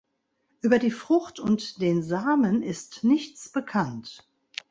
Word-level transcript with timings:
Über 0.61 0.79
die 0.79 0.89
Frucht 0.89 1.39
und 1.39 1.79
den 1.79 2.01
Samen 2.01 2.63
ist 2.63 3.03
nichts 3.03 3.49
bekannt. 3.51 4.27